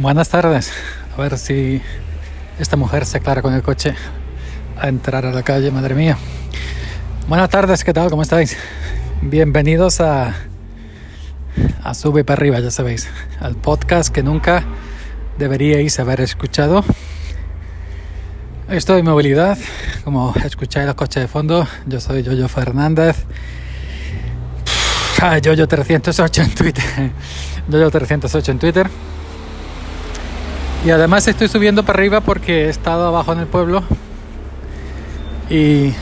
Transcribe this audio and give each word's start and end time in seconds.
Buenas 0.00 0.28
tardes. 0.28 0.70
A 1.16 1.20
ver 1.20 1.36
si 1.38 1.82
esta 2.60 2.76
mujer 2.76 3.04
se 3.04 3.16
aclara 3.16 3.42
con 3.42 3.52
el 3.52 3.62
coche 3.62 3.96
a 4.80 4.86
entrar 4.86 5.26
a 5.26 5.32
la 5.32 5.42
calle, 5.42 5.72
madre 5.72 5.96
mía. 5.96 6.16
Buenas 7.26 7.50
tardes, 7.50 7.82
¿qué 7.82 7.92
tal? 7.92 8.08
¿Cómo 8.08 8.22
estáis? 8.22 8.56
Bienvenidos 9.22 10.00
a, 10.00 10.36
a 11.82 11.94
Sube 11.94 12.22
para 12.22 12.38
arriba, 12.38 12.60
ya 12.60 12.70
sabéis, 12.70 13.08
al 13.40 13.56
podcast 13.56 14.14
que 14.14 14.22
nunca 14.22 14.62
deberíais 15.36 15.98
haber 15.98 16.20
escuchado. 16.20 16.84
Estoy 18.68 19.00
en 19.00 19.06
movilidad, 19.06 19.58
como 20.04 20.32
escucháis 20.44 20.86
los 20.86 20.94
coches 20.94 21.24
de 21.24 21.28
fondo, 21.28 21.66
yo 21.86 22.00
soy 22.00 22.22
Yoyo 22.22 22.46
Fernández. 22.46 23.16
Ah, 25.20 25.38
Yoyo 25.38 25.66
308 25.66 26.42
en 26.42 26.54
Twitter. 26.54 26.84
Yoyo 27.68 27.90
308 27.90 28.52
en 28.52 28.58
Twitter. 28.60 28.88
Y 30.84 30.90
además 30.90 31.26
estoy 31.26 31.48
subiendo 31.48 31.82
para 31.82 31.98
arriba 31.98 32.20
porque 32.20 32.66
he 32.66 32.68
estado 32.68 33.08
abajo 33.08 33.32
en 33.32 33.40
el 33.40 33.46
pueblo. 33.46 33.82
Y. 35.50 35.92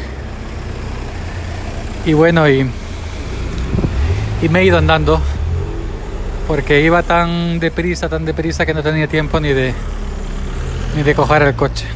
Y 2.05 2.13
bueno, 2.13 2.49
y. 2.49 2.69
Y 4.43 4.49
me 4.51 4.61
he 4.61 4.65
ido 4.65 4.79
andando. 4.79 5.21
Porque 6.47 6.83
iba 6.83 7.03
tan 7.03 7.59
deprisa, 7.59 8.09
tan 8.09 8.25
deprisa 8.25 8.67
que 8.67 8.75
no 8.75 8.83
tenía 8.83 9.07
tiempo 9.07 9.41
ni 9.41 9.53
de. 9.53 9.73
ni 10.95 11.03
de 11.03 11.15
coger 11.15 11.43
el 11.43 11.55
coche. 11.55 11.87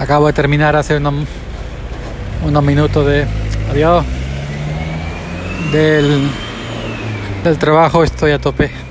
Acabo 0.00 0.26
de 0.26 0.32
terminar 0.32 0.74
hace 0.74 0.96
unos, 0.96 1.26
unos 2.44 2.62
minutos 2.62 3.06
de. 3.06 3.26
Adiós. 3.70 4.06
Del. 5.70 6.28
Del 7.44 7.58
trabajo 7.58 8.02
estoy 8.02 8.32
a 8.32 8.38
tope. 8.38 8.85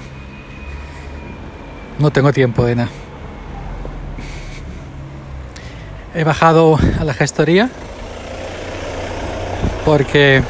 No 2.00 2.12
tengo 2.12 2.34
tiempo 2.34 2.66
de 2.66 2.76
nada. 2.76 2.90
He 6.14 6.24
bajado 6.24 6.78
a 7.00 7.04
la 7.04 7.14
gestoría 7.14 7.70
porque 9.86 10.42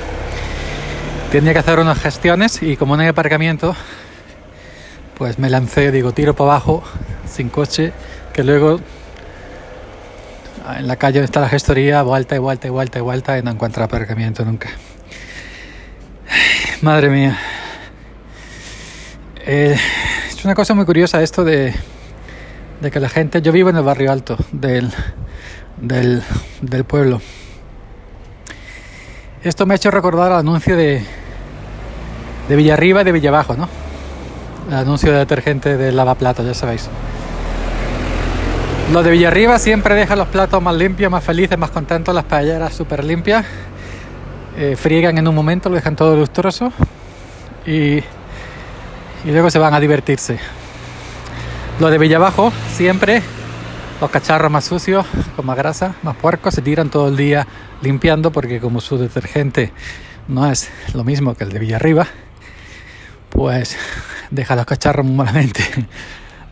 tenía 1.32 1.54
que 1.54 1.60
hacer 1.60 1.80
unas 1.80 2.00
gestiones 2.00 2.62
y 2.64 2.78
como 2.78 2.96
no 2.96 3.04
hay 3.04 3.10
aparcamiento, 3.10 3.76
pues 5.18 5.40
me 5.40 5.50
lancé, 5.50 5.92
digo, 5.92 6.14
tiro 6.14 6.36
para 6.36 6.52
abajo 6.52 6.84
sin 7.28 7.50
coche, 7.50 7.92
que 8.34 8.44
luego 8.44 8.80
en 10.78 10.88
la 10.88 10.96
calle 10.96 11.24
está 11.24 11.42
la 11.42 11.50
gestoría, 11.50 12.02
vuelta 12.04 12.36
y 12.36 12.40
vuelta 12.40 12.68
y 12.68 12.72
vuelta 12.72 12.98
y 13.00 13.02
vuelta 13.02 13.38
y 13.38 13.44
no 13.44 13.52
encuentro 13.52 13.84
aparcamiento 13.84 14.44
nunca. 14.46 14.70
Madre 16.82 17.10
mía. 17.10 17.38
Una 20.46 20.54
cosa 20.54 20.76
muy 20.76 20.86
curiosa 20.86 21.24
esto 21.24 21.44
de, 21.44 21.74
que 22.92 23.00
la 23.00 23.10
gente, 23.10 23.42
yo 23.42 23.52
vivo 23.52 23.72
en 23.72 23.78
el 23.78 23.84
barrio 23.84 24.12
alto 24.12 24.38
del, 24.52 24.92
pueblo. 26.88 27.20
Esto 29.44 29.66
me 29.66 29.74
ha 29.74 29.78
hecho 29.78 29.90
recordar 29.90 30.32
el 30.32 30.38
anuncio 30.38 30.78
de, 30.78 31.04
de 32.48 32.56
Villarriba 32.56 33.02
y 33.02 33.06
de 33.06 33.12
Villabajo, 33.12 33.56
¿no? 33.56 33.68
El 34.70 34.76
anuncio 34.76 35.12
de 35.12 35.18
detergente 35.18 35.78
de 35.78 35.92
lavaplatos, 35.92 36.46
ya 36.46 36.54
sabéis. 36.54 36.90
Los 38.94 39.04
de 39.04 39.12
Villarriba 39.12 39.58
siempre 39.58 39.96
dejan 39.96 40.20
los 40.20 40.28
platos 40.28 40.62
más 40.62 40.76
limpios, 40.76 41.12
más 41.12 41.24
felices, 41.24 41.58
más 41.58 41.72
contentos, 41.72 42.14
las 42.14 42.26
paelleras 42.26 42.74
súper 42.74 43.04
limpias. 43.04 43.46
Eh, 44.58 44.76
friegan 44.76 45.18
en 45.18 45.28
un 45.28 45.34
momento, 45.34 45.70
lo 45.70 45.76
dejan 45.76 45.96
todo 45.96 46.16
lustroso. 46.16 46.72
Y 47.66 48.04
y 49.26 49.32
luego 49.32 49.50
se 49.50 49.60
van 49.60 49.74
a 49.74 49.80
divertirse. 49.80 50.40
Los 51.80 51.92
de 51.92 51.98
Villabajo 51.98 52.54
siempre 52.74 53.22
los 54.00 54.12
cacharros 54.12 54.52
más 54.52 54.66
sucios, 54.66 55.06
con 55.36 55.46
más 55.46 55.58
grasa, 55.58 55.96
más 56.04 56.16
puercos, 56.16 56.54
se 56.54 56.62
tiran 56.62 56.90
todo 56.90 57.08
el 57.08 57.18
día 57.18 57.48
limpiando 57.82 58.32
porque 58.32 58.60
como 58.60 58.82
su 58.82 58.98
detergente 58.98 59.72
no 60.28 60.50
es 60.50 60.70
lo 60.94 61.04
mismo 61.04 61.36
que 61.36 61.46
el 61.46 61.52
de 61.52 61.60
Villarriba, 61.60 62.08
pues 63.30 63.78
deja 64.32 64.56
los 64.56 64.66
cacharros 64.66 65.06
muy 65.06 65.16
malamente 65.16 65.64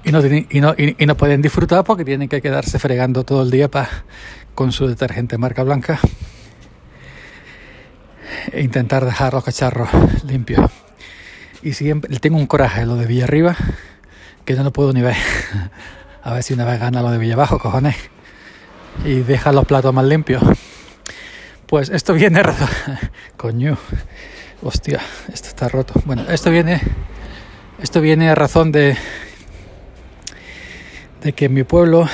y 0.04 0.12
no, 0.12 0.26
y 0.26 0.62
no, 0.62 0.74
y 0.78 1.06
no 1.06 1.18
pueden 1.18 1.42
disfrutar 1.42 1.84
porque 1.84 2.06
tienen 2.06 2.30
que 2.30 2.42
quedarse 2.42 2.80
fregando 2.80 3.24
todo 3.24 3.44
el 3.44 3.52
día 3.52 3.70
pa, 3.70 3.90
con 4.56 4.72
su 4.72 4.88
detergente 4.88 5.38
marca 5.38 5.64
blanca 5.64 6.00
e 8.52 8.62
intentar 8.62 9.06
dejar 9.06 9.34
los 9.34 9.44
cacharros 9.44 9.90
limpios. 10.24 10.70
Y 11.64 11.74
siempre 11.74 12.20
tengo 12.20 12.38
un 12.38 12.46
coraje 12.46 12.86
lo 12.86 12.98
de 12.98 13.06
Villarriba 13.06 13.56
que 14.44 14.54
no 14.54 14.64
lo 14.64 14.74
puedo 14.74 14.92
ni 14.92 15.02
ver. 15.02 15.16
A 16.24 16.34
ver 16.34 16.44
si 16.44 16.54
una 16.54 16.66
vez 16.66 16.78
gana 16.78 17.02
lo 17.02 17.10
de 17.10 17.18
Villabajo, 17.18 17.58
cojones. 17.58 17.96
Y 19.06 19.22
deja 19.22 19.54
los 19.54 19.66
platos 19.66 19.94
más 19.94 20.04
limpios. 20.04 20.44
Pues 21.66 21.90
esto 21.90 22.14
viene 22.14 22.44
razón. 22.44 22.68
Coño. 23.38 23.78
Hostia, 24.62 25.00
esto 25.34 25.48
está 25.48 25.70
roto. 25.70 25.94
Bueno, 26.06 26.26
esto 26.30 26.52
viene. 26.52 26.82
Esto 27.82 28.02
viene 28.02 28.30
a 28.30 28.36
razón 28.36 28.74
de. 28.74 28.98
de 31.22 31.32
que 31.32 31.46
en 31.46 31.54
mi 31.54 31.64
pueblo. 31.64 32.10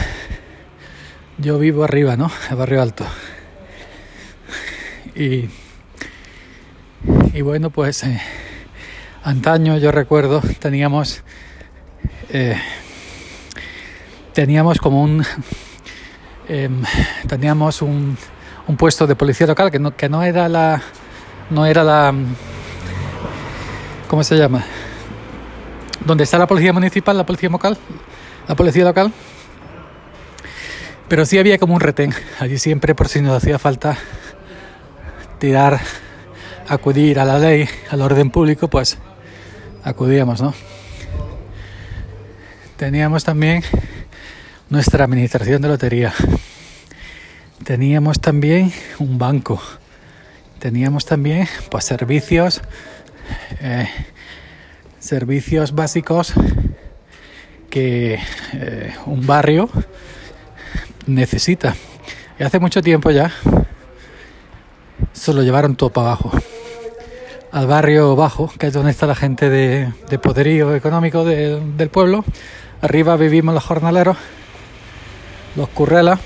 Yo 1.39 1.57
vivo 1.57 1.83
arriba, 1.83 2.17
¿no? 2.17 2.31
El 2.51 2.55
barrio 2.55 2.83
alto. 2.83 3.05
Y. 5.15 5.49
Y 7.33 7.41
bueno, 7.41 7.71
pues. 7.71 8.03
Eh, 8.03 8.21
Antaño 9.23 9.77
yo 9.77 9.91
recuerdo 9.91 10.41
teníamos 10.59 11.23
eh, 12.29 12.55
teníamos 14.33 14.79
como 14.79 15.03
un 15.03 15.25
eh, 16.47 16.69
teníamos 17.27 17.81
un, 17.81 18.17
un, 18.67 18.77
puesto 18.77 19.05
de 19.07 19.15
policía 19.15 19.47
local 19.47 19.71
que 19.71 19.79
no, 19.79 19.95
que 19.95 20.09
no 20.09 20.23
era 20.23 20.47
la 20.47 20.81
no 21.49 21.65
era 21.65 21.83
la 21.83 22.13
¿cómo 24.07 24.23
se 24.23 24.37
llama? 24.37 24.63
donde 26.05 26.23
está 26.23 26.37
la 26.37 26.47
policía 26.47 26.73
municipal, 26.73 27.17
la 27.17 27.25
policía 27.25 27.49
local, 27.49 27.77
la 28.47 28.55
policía 28.55 28.83
local. 28.83 29.11
Pero 31.07 31.25
sí 31.25 31.37
había 31.37 31.57
como 31.57 31.73
un 31.73 31.81
retén 31.81 32.13
allí 32.39 32.57
siempre 32.57 32.95
por 32.95 33.07
si 33.07 33.21
nos 33.21 33.35
hacía 33.35 33.59
falta 33.59 33.97
tirar 35.39 35.79
acudir 36.67 37.19
a 37.19 37.25
la 37.25 37.39
ley, 37.39 37.67
al 37.89 38.01
orden 38.01 38.29
público, 38.29 38.67
pues 38.67 38.97
acudíamos, 39.83 40.41
¿no? 40.41 40.53
Teníamos 42.77 43.23
también 43.23 43.63
nuestra 44.69 45.03
administración 45.03 45.61
de 45.61 45.67
lotería. 45.67 46.13
Teníamos 47.63 48.19
también 48.19 48.71
un 48.99 49.17
banco. 49.17 49.61
Teníamos 50.59 51.05
también 51.05 51.47
pues 51.69 51.85
servicios 51.85 52.61
eh, 53.61 53.87
servicios 54.99 55.73
básicos 55.73 56.33
que 57.69 58.19
eh, 58.53 58.93
un 59.05 59.25
barrio 59.25 59.69
necesita. 61.07 61.75
Y 62.39 62.43
hace 62.43 62.59
mucho 62.59 62.81
tiempo 62.81 63.11
ya 63.11 63.31
se 65.13 65.33
lo 65.33 65.43
llevaron 65.43 65.75
todo 65.75 65.91
para 65.91 66.07
abajo 66.07 66.31
al 67.51 67.67
barrio 67.67 68.15
bajo, 68.15 68.51
que 68.57 68.67
es 68.67 68.73
donde 68.73 68.91
está 68.91 69.07
la 69.07 69.15
gente 69.15 69.49
de, 69.49 69.91
poderío 70.19 70.75
económico 70.75 71.23
del 71.25 71.89
pueblo. 71.89 72.23
Arriba 72.81 73.15
vivimos 73.17 73.53
los 73.53 73.63
jornaleros, 73.63 74.17
los 75.55 75.67
currelas. 75.69 76.19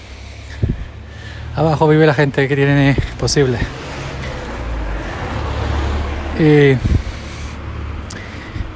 Abajo 1.56 1.88
vive 1.88 2.06
la 2.06 2.14
gente 2.14 2.48
que 2.48 2.56
tiene 2.56 2.96
posible. 3.20 3.60
Y 6.40 6.78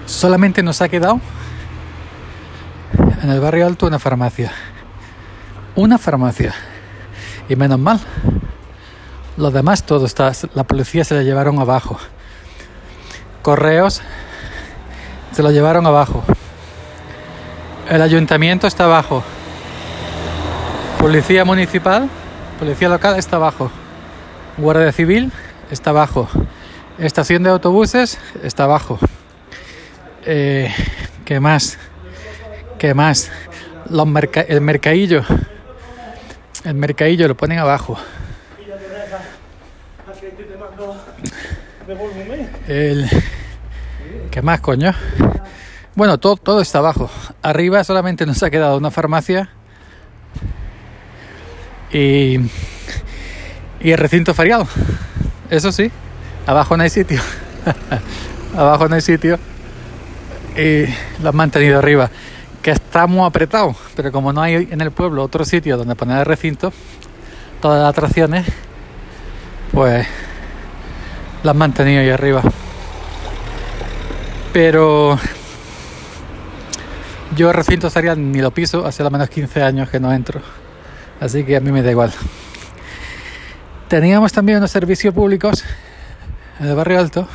solamente 0.05 0.61
nos 0.61 0.81
ha 0.81 0.89
quedado 0.89 1.19
en 3.23 3.29
el 3.29 3.39
barrio 3.39 3.65
alto 3.65 3.87
una 3.87 3.99
farmacia. 3.99 4.51
Una 5.75 5.97
farmacia. 5.97 6.53
Y 7.49 7.55
menos 7.55 7.79
mal. 7.79 7.99
Los 9.37 9.53
demás, 9.53 9.83
todo 9.83 10.05
está. 10.05 10.31
La 10.53 10.63
policía 10.63 11.03
se 11.03 11.15
la 11.15 11.23
llevaron 11.23 11.59
abajo 11.59 11.99
correos 13.47 14.01
se 15.31 15.41
lo 15.41 15.51
llevaron 15.51 15.87
abajo. 15.87 16.21
El 17.89 18.01
ayuntamiento 18.01 18.67
está 18.67 18.83
abajo. 18.83 19.23
Policía 20.99 21.45
municipal, 21.45 22.09
policía 22.59 22.89
local 22.89 23.17
está 23.17 23.37
abajo. 23.37 23.71
Guardia 24.57 24.91
civil 24.91 25.31
está 25.71 25.91
abajo. 25.91 26.27
Estación 26.99 27.41
de 27.43 27.51
autobuses 27.51 28.19
está 28.43 28.65
abajo. 28.65 28.99
Eh, 30.25 30.69
¿Qué 31.23 31.39
más? 31.39 31.77
¿Qué 32.77 32.93
más? 32.93 33.31
Los 33.89 34.09
el 34.49 34.59
mercadillo. 34.59 35.23
El 36.65 36.73
mercadillo 36.73 37.29
lo 37.29 37.37
ponen 37.37 37.59
abajo. 37.59 37.97
El, 42.67 43.09
¿Qué 44.29 44.41
más, 44.41 44.59
coño? 44.59 44.93
Bueno, 45.95 46.17
todo, 46.17 46.35
todo 46.35 46.59
está 46.59 46.79
abajo. 46.79 47.09
Arriba 47.41 47.81
solamente 47.85 48.25
nos 48.25 48.43
ha 48.43 48.49
quedado 48.49 48.77
una 48.77 48.91
farmacia 48.91 49.49
y, 51.91 52.39
y 53.79 53.91
el 53.91 53.97
recinto 53.97 54.33
ferial. 54.33 54.67
Eso 55.49 55.71
sí, 55.71 55.89
abajo 56.45 56.75
no 56.75 56.83
hay 56.83 56.89
sitio. 56.89 57.21
abajo 58.57 58.89
no 58.89 58.95
hay 58.95 59.01
sitio. 59.01 59.39
Y 60.57 60.87
lo 61.23 61.29
han 61.29 61.35
mantenido 61.37 61.79
arriba. 61.79 62.11
Que 62.61 62.71
está 62.71 63.07
muy 63.07 63.25
apretado, 63.25 63.73
pero 63.95 64.11
como 64.11 64.33
no 64.33 64.41
hay 64.41 64.67
en 64.69 64.81
el 64.81 64.91
pueblo 64.91 65.23
otro 65.23 65.45
sitio 65.45 65.77
donde 65.77 65.95
poner 65.95 66.17
el 66.17 66.25
recinto, 66.25 66.73
todas 67.61 67.81
las 67.81 67.91
atracciones, 67.91 68.45
pues 69.71 70.05
las 71.47 71.53
han 71.53 71.59
mantenido 71.59 72.01
ahí 72.01 72.09
arriba. 72.09 72.43
Pero 74.51 75.17
yo 77.37 77.53
recinto 77.53 77.87
estaría 77.87 78.15
ni 78.15 78.41
lo 78.41 78.51
piso, 78.51 78.85
hace 78.85 79.01
lo 79.01 79.09
menos 79.09 79.29
15 79.29 79.63
años 79.63 79.89
que 79.89 79.97
no 79.97 80.11
entro. 80.11 80.41
Así 81.21 81.45
que 81.45 81.55
a 81.55 81.61
mí 81.61 81.71
me 81.71 81.81
da 81.81 81.91
igual. 81.91 82.11
Teníamos 83.87 84.33
también 84.33 84.57
unos 84.57 84.71
servicios 84.71 85.13
públicos 85.13 85.63
en 86.59 86.67
el 86.67 86.75
barrio 86.75 86.99
alto 86.99 87.29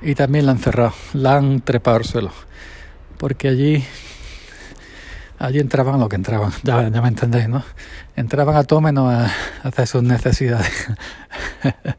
y 0.00 0.14
también 0.14 0.46
la 0.46 0.52
han 0.52 0.58
cerrado, 0.58 0.94
la 1.12 1.36
han 1.36 1.60
trepado 1.60 1.98
al 1.98 2.04
suelo. 2.04 2.32
Porque 3.18 3.48
allí 3.48 3.84
allí 5.38 5.58
entraban 5.58 6.00
lo 6.00 6.08
que 6.08 6.16
entraban, 6.16 6.52
ya, 6.62 6.88
ya 6.88 7.02
me 7.02 7.08
entendéis, 7.08 7.48
¿no? 7.48 7.62
Entraban 8.16 8.56
a 8.56 8.64
todo 8.64 8.80
menos 8.80 9.12
a, 9.12 9.30
hacer 9.68 9.86
sus 9.86 10.02
necesidades. 10.02 10.88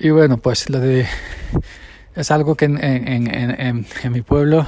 y 0.00 0.08
bueno, 0.10 0.38
pues 0.38 0.70
lo 0.70 0.80
de 0.80 1.06
es 2.16 2.30
algo 2.30 2.54
que 2.54 2.64
en, 2.64 2.78
en, 2.82 4.12
mi 4.12 4.22
pueblo 4.22 4.66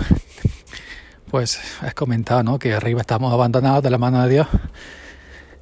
pues 1.31 1.58
has 1.81 1.94
comentado, 1.94 2.43
¿no? 2.43 2.58
Que 2.58 2.75
arriba 2.75 3.00
estamos 3.00 3.32
abandonados 3.32 3.82
de 3.82 3.88
la 3.88 3.96
mano 3.96 4.23
de 4.23 4.29
Dios, 4.29 4.46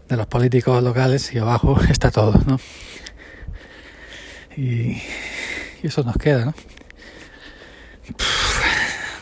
de 0.09 0.17
los 0.17 0.27
políticos 0.27 0.83
locales 0.83 1.33
y 1.33 1.39
abajo 1.39 1.81
está 1.91 2.11
todo, 2.11 2.41
¿no? 2.47 2.59
Y, 4.57 5.01
eso 5.85 6.03
nos 6.03 6.17
queda, 6.17 6.45
¿no? 6.45 6.55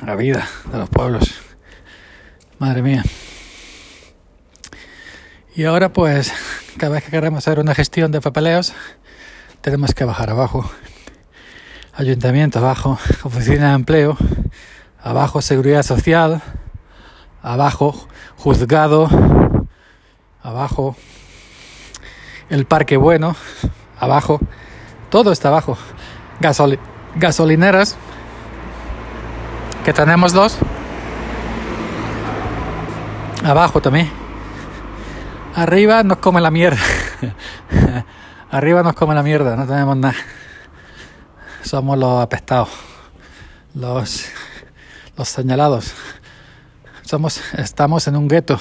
la 0.04 0.16
vida 0.16 0.48
de 0.72 0.78
los 0.78 0.88
pueblos. 0.88 1.34
Madre 2.58 2.82
mía. 2.82 3.04
Y 5.54 5.64
ahora 5.64 5.92
pues, 5.92 6.32
cada 6.78 6.94
vez 6.94 7.04
que 7.04 7.10
queremos 7.10 7.46
hacer 7.46 7.60
una 7.60 7.74
gestión 7.74 8.10
de 8.10 8.20
papeleos, 8.20 8.72
tenemos 9.60 9.94
que 9.94 10.05
bajar 10.05 10.31
abajo. 10.31 10.69
Ayuntamiento 11.93 12.58
abajo, 12.60 12.99
oficina 13.25 13.70
de 13.70 13.75
empleo, 13.75 14.16
abajo 15.02 15.43
seguridad 15.43 15.82
social, 15.82 16.40
abajo 17.43 18.08
juzgado, 18.37 19.08
abajo 20.43 20.96
el 22.50 22.66
parque 22.66 22.96
bueno, 22.96 23.34
abajo, 23.99 24.40
todo 25.10 25.32
está 25.32 25.49
abajo. 25.49 25.76
gasolineras, 27.16 27.96
que 29.84 29.93
tenemos 29.93 30.32
dos, 30.32 30.56
abajo 33.44 33.82
también. 33.82 34.10
Arriba 35.56 36.05
nos 36.05 36.19
come 36.19 36.40
la 36.40 36.52
mierda. 36.52 36.78
Arriba 38.50 38.82
nos 38.82 38.94
come 38.94 39.14
la 39.14 39.22
mierda, 39.22 39.56
no 39.56 39.66
tenemos 39.66 39.94
nada. 39.94 40.14
Somos 41.62 41.98
los 41.98 42.22
apestados, 42.22 42.70
los, 43.74 44.24
los 45.18 45.28
señalados. 45.28 45.92
Somos, 47.02 47.42
estamos 47.58 48.08
en 48.08 48.16
un 48.16 48.26
gueto. 48.26 48.58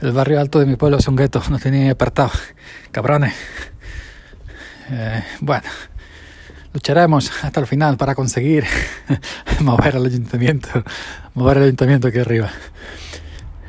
El 0.00 0.12
barrio 0.12 0.40
alto 0.40 0.60
de 0.60 0.66
mi 0.66 0.76
pueblo 0.76 0.96
es 0.96 1.06
un 1.08 1.16
gueto, 1.16 1.42
no 1.50 1.58
tiene 1.58 1.90
apartado. 1.90 2.30
Cabrones. 2.90 3.34
Eh, 4.90 5.22
bueno, 5.40 5.68
lucharemos 6.72 7.30
hasta 7.44 7.60
el 7.60 7.66
final 7.66 7.98
para 7.98 8.14
conseguir 8.14 8.64
mover 9.60 9.96
el 9.96 10.06
ayuntamiento, 10.06 10.68
mover 11.34 11.58
el 11.58 11.62
ayuntamiento 11.64 12.08
aquí 12.08 12.18
arriba. 12.18 12.50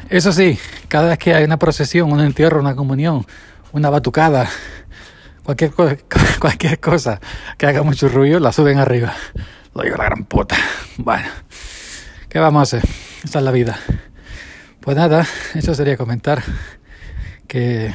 Eso 0.09 0.31
sí, 0.31 0.57
cada 0.87 1.09
vez 1.09 1.17
que 1.17 1.33
hay 1.33 1.43
una 1.43 1.59
procesión, 1.59 2.13
un 2.13 2.21
entierro, 2.21 2.61
una 2.61 2.75
comunión, 2.75 3.25
una 3.73 3.89
batucada, 3.89 4.47
cualquier, 5.45 5.71
cualquier 6.39 6.79
cosa 6.79 7.21
que 7.57 7.67
haga 7.67 7.83
mucho 7.83 8.09
ruido, 8.09 8.39
la 8.39 8.51
suben 8.51 8.79
arriba. 8.79 9.13
Lo 9.73 9.83
digo 9.83 9.95
la 9.95 10.05
gran 10.05 10.25
puta. 10.25 10.57
Bueno, 10.97 11.27
¿qué 12.29 12.39
vamos 12.39 12.59
a 12.59 12.77
hacer? 12.77 12.89
Esta 13.23 13.39
es 13.39 13.45
la 13.45 13.51
vida. 13.51 13.77
Pues 14.81 14.97
nada, 14.97 15.25
eso 15.53 15.73
sería 15.73 15.97
comentar 15.97 16.43
que, 17.47 17.93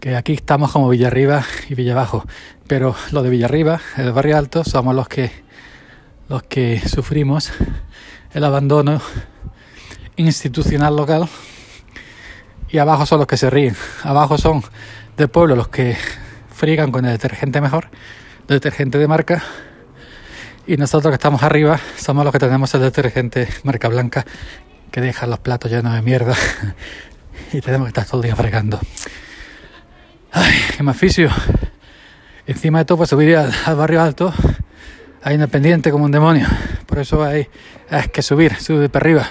que 0.00 0.16
aquí 0.16 0.34
estamos 0.34 0.72
como 0.72 0.88
Villarriba 0.88 1.44
y 1.68 1.74
Villabajo. 1.74 2.26
Pero 2.66 2.94
lo 3.12 3.22
de 3.22 3.30
Villarriba, 3.30 3.80
el 3.96 4.12
barrio 4.12 4.36
alto, 4.36 4.64
somos 4.64 4.94
los 4.94 5.08
que, 5.08 5.30
los 6.28 6.42
que 6.42 6.80
sufrimos 6.86 7.50
el 8.32 8.44
abandono 8.44 9.00
institucional 10.16 10.96
local 10.96 11.28
y 12.70 12.78
abajo 12.78 13.06
son 13.06 13.18
los 13.18 13.26
que 13.26 13.36
se 13.36 13.50
ríen. 13.50 13.76
Abajo 14.02 14.38
son 14.38 14.62
del 15.16 15.28
pueblo 15.28 15.56
los 15.56 15.68
que 15.68 15.96
friegan 16.54 16.92
con 16.92 17.04
el 17.04 17.12
detergente 17.12 17.60
mejor, 17.60 17.88
el 18.42 18.56
detergente 18.56 18.98
de 18.98 19.08
marca. 19.08 19.42
Y 20.66 20.76
nosotros 20.76 21.10
que 21.10 21.14
estamos 21.14 21.42
arriba 21.42 21.80
somos 21.96 22.24
los 22.24 22.32
que 22.32 22.38
tenemos 22.38 22.74
el 22.74 22.82
detergente 22.82 23.48
marca 23.62 23.88
blanca 23.88 24.24
que 24.90 25.00
deja 25.00 25.26
los 25.26 25.38
platos 25.38 25.70
llenos 25.70 25.94
de 25.94 26.02
mierda 26.02 26.34
y 27.52 27.60
tenemos 27.60 27.86
que 27.86 27.90
estar 27.90 28.06
todo 28.06 28.20
el 28.20 28.26
día 28.26 28.36
fregando. 28.36 28.78
Ay, 30.32 30.54
qué 30.76 30.82
maficio. 30.82 31.30
Encima 32.46 32.80
de 32.80 32.84
todo, 32.84 32.98
pues 32.98 33.10
subir 33.10 33.36
al, 33.36 33.52
al 33.64 33.76
barrio 33.76 34.02
alto 34.02 34.32
hay 35.22 35.36
una 35.36 35.46
pendiente 35.46 35.90
como 35.90 36.04
un 36.04 36.10
demonio. 36.10 36.46
Por 36.86 36.98
eso 36.98 37.22
hay, 37.22 37.48
hay 37.90 38.08
que 38.08 38.22
subir, 38.22 38.54
subir 38.56 38.90
para 38.90 39.04
arriba. 39.04 39.28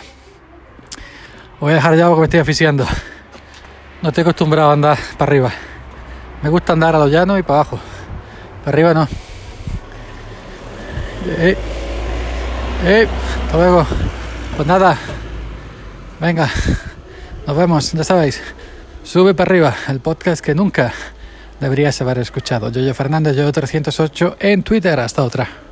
Voy 1.59 1.71
a 1.71 1.75
dejar 1.75 1.95
ya 1.95 2.07
porque 2.07 2.19
me 2.19 2.25
estoy 2.25 2.39
aficiando. 2.39 2.85
No 4.07 4.12
estoy 4.12 4.21
acostumbrado 4.21 4.69
a 4.69 4.74
andar 4.74 4.98
para 5.18 5.30
arriba. 5.30 5.51
Me 6.42 6.48
gusta 6.48 6.71
andar 6.71 6.95
a 6.95 7.00
los 7.00 7.12
llanos 7.12 7.38
y 7.39 7.44
para 7.44 7.59
abajo. 7.59 7.77
Para 8.63 8.74
arriba 8.74 8.94
no. 8.94 9.06
Eh, 11.27 11.57
eh, 12.86 13.07
luego. 13.51 13.86
Pues 14.56 14.66
nada. 14.66 14.97
Venga. 16.21 16.49
Nos 17.45 17.57
vemos, 17.57 17.92
ya 17.92 18.06
sabéis. 18.06 18.42
Sube 19.04 19.33
para 19.33 19.52
arriba, 19.52 19.76
el 19.90 19.99
podcast 19.99 20.42
que 20.42 20.56
nunca 20.56 20.94
deberías 21.59 21.99
haber 21.99 22.19
escuchado. 22.19 22.71
Yo, 22.71 22.80
yo 22.80 22.94
Fernández, 22.94 23.35
yo 23.35 23.52
308 23.52 24.37
en 24.40 24.64
Twitter. 24.64 24.97
Hasta 25.02 25.21
otra. 25.21 25.67